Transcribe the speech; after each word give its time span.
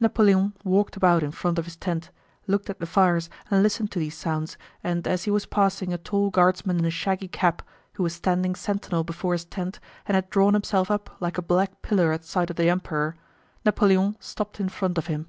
Napoleon 0.00 0.54
walked 0.64 0.96
about 0.96 1.22
in 1.22 1.30
front 1.30 1.56
of 1.56 1.64
his 1.64 1.76
tent, 1.76 2.10
looked 2.48 2.68
at 2.68 2.80
the 2.80 2.84
fires 2.86 3.30
and 3.48 3.62
listened 3.62 3.92
to 3.92 4.00
these 4.00 4.16
sounds, 4.16 4.58
and 4.82 5.06
as 5.06 5.22
he 5.22 5.30
was 5.30 5.46
passing 5.46 5.92
a 5.92 5.98
tall 5.98 6.30
guardsman 6.30 6.80
in 6.80 6.84
a 6.84 6.90
shaggy 6.90 7.28
cap, 7.28 7.62
who 7.92 8.02
was 8.02 8.12
standing 8.12 8.56
sentinel 8.56 9.04
before 9.04 9.34
his 9.34 9.44
tent 9.44 9.78
and 10.06 10.16
had 10.16 10.30
drawn 10.30 10.54
himself 10.54 10.90
up 10.90 11.14
like 11.20 11.38
a 11.38 11.42
black 11.42 11.80
pillar 11.80 12.10
at 12.10 12.24
sight 12.24 12.50
of 12.50 12.56
the 12.56 12.68
Emperor, 12.68 13.14
Napoleon 13.64 14.16
stopped 14.18 14.58
in 14.58 14.68
front 14.68 14.98
of 14.98 15.06
him. 15.06 15.28